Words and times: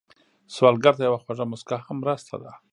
سوالګر 0.53 0.93
ته 0.97 1.03
یوه 1.07 1.19
خوږه 1.23 1.45
مسکا 1.51 1.77
هم 1.85 1.97
مرسته 2.03 2.35
ده 2.41 2.51